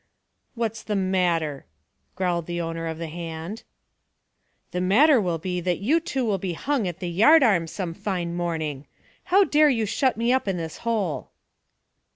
[0.55, 1.67] "What's the matter?"
[2.15, 3.61] growled the owner of the hand.
[4.71, 8.33] "The matter will be that you two will be hung at the yardarm some fine
[8.33, 8.87] morning.
[9.25, 11.29] How dare you shut me up in this hole?"